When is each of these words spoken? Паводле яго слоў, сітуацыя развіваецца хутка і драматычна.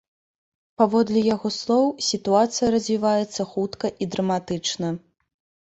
Паводле 0.81 1.21
яго 1.35 1.51
слоў, 1.57 1.85
сітуацыя 2.09 2.67
развіваецца 2.77 3.41
хутка 3.55 3.95
і 4.01 4.11
драматычна. 4.17 4.87